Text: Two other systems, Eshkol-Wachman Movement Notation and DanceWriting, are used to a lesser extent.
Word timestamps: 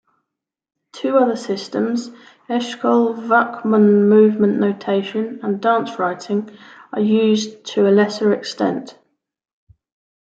Two 0.93 1.15
other 1.15 1.35
systems, 1.35 2.09
Eshkol-Wachman 2.49 4.07
Movement 4.09 4.59
Notation 4.59 5.39
and 5.43 5.61
DanceWriting, 5.61 6.57
are 6.91 6.99
used 6.99 7.63
to 7.75 7.87
a 7.87 7.91
lesser 7.93 8.33
extent. 8.33 8.97